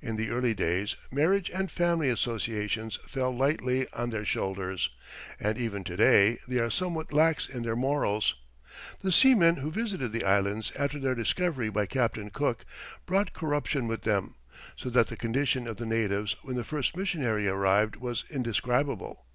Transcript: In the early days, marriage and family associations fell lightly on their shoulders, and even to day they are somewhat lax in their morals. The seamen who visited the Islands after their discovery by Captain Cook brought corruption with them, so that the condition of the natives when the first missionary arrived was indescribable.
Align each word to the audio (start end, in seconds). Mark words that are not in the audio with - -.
In 0.00 0.16
the 0.16 0.28
early 0.30 0.54
days, 0.54 0.96
marriage 1.12 1.48
and 1.48 1.70
family 1.70 2.08
associations 2.08 2.98
fell 3.06 3.30
lightly 3.30 3.86
on 3.92 4.10
their 4.10 4.24
shoulders, 4.24 4.90
and 5.38 5.56
even 5.56 5.84
to 5.84 5.96
day 5.96 6.38
they 6.48 6.58
are 6.58 6.68
somewhat 6.68 7.12
lax 7.12 7.48
in 7.48 7.62
their 7.62 7.76
morals. 7.76 8.34
The 9.02 9.12
seamen 9.12 9.58
who 9.58 9.70
visited 9.70 10.10
the 10.10 10.24
Islands 10.24 10.72
after 10.76 10.98
their 10.98 11.14
discovery 11.14 11.68
by 11.70 11.86
Captain 11.86 12.28
Cook 12.28 12.64
brought 13.06 13.34
corruption 13.34 13.86
with 13.86 14.02
them, 14.02 14.34
so 14.74 14.90
that 14.90 15.06
the 15.06 15.16
condition 15.16 15.68
of 15.68 15.76
the 15.76 15.86
natives 15.86 16.34
when 16.42 16.56
the 16.56 16.64
first 16.64 16.96
missionary 16.96 17.46
arrived 17.46 17.94
was 17.94 18.24
indescribable. 18.28 19.26